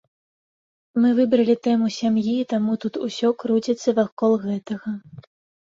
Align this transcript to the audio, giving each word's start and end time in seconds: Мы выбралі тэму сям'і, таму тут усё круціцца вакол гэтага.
Мы 1.03 1.11
выбралі 1.19 1.55
тэму 1.67 1.91
сям'і, 1.99 2.35
таму 2.53 2.79
тут 2.87 2.93
усё 3.09 3.33
круціцца 3.45 3.97
вакол 4.01 4.33
гэтага. 4.49 4.89